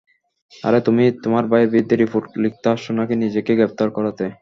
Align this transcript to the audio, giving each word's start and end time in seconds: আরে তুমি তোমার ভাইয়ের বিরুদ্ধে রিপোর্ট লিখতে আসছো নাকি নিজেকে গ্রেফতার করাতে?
আরে 0.53 0.79
তুমি 0.87 1.03
তোমার 1.23 1.43
ভাইয়ের 1.51 1.71
বিরুদ্ধে 1.73 1.95
রিপোর্ট 1.97 2.25
লিখতে 2.43 2.67
আসছো 2.73 2.91
নাকি 2.99 3.13
নিজেকে 3.23 3.51
গ্রেফতার 3.57 3.89
করাতে? 3.97 4.25